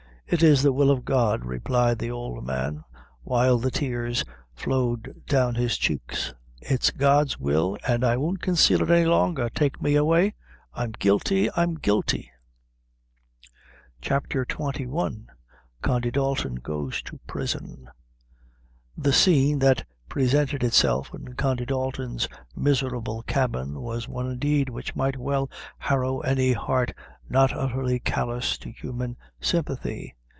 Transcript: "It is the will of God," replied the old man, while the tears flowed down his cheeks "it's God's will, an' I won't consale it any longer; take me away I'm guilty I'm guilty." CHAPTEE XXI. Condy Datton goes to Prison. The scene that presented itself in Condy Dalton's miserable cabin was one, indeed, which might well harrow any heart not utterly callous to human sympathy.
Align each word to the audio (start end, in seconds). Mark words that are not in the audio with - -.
"It 0.33 0.41
is 0.41 0.63
the 0.63 0.71
will 0.71 0.89
of 0.91 1.03
God," 1.03 1.43
replied 1.43 1.99
the 1.99 2.09
old 2.09 2.45
man, 2.45 2.85
while 3.21 3.57
the 3.57 3.69
tears 3.69 4.23
flowed 4.53 5.25
down 5.27 5.55
his 5.55 5.77
cheeks 5.77 6.33
"it's 6.61 6.89
God's 6.89 7.37
will, 7.37 7.77
an' 7.85 8.05
I 8.05 8.15
won't 8.15 8.41
consale 8.41 8.81
it 8.81 8.89
any 8.89 9.03
longer; 9.05 9.49
take 9.49 9.81
me 9.81 9.95
away 9.97 10.35
I'm 10.73 10.91
guilty 10.93 11.49
I'm 11.53 11.75
guilty." 11.75 12.31
CHAPTEE 13.99 14.37
XXI. 14.45 15.25
Condy 15.81 16.11
Datton 16.11 16.63
goes 16.63 17.01
to 17.01 17.19
Prison. 17.27 17.89
The 18.97 19.11
scene 19.11 19.59
that 19.59 19.83
presented 20.07 20.63
itself 20.63 21.13
in 21.13 21.33
Condy 21.33 21.65
Dalton's 21.65 22.29
miserable 22.55 23.21
cabin 23.23 23.81
was 23.81 24.07
one, 24.07 24.31
indeed, 24.31 24.69
which 24.69 24.95
might 24.95 25.17
well 25.17 25.49
harrow 25.77 26.21
any 26.21 26.53
heart 26.53 26.93
not 27.27 27.51
utterly 27.51 27.99
callous 27.99 28.57
to 28.59 28.69
human 28.71 29.17
sympathy. 29.41 30.15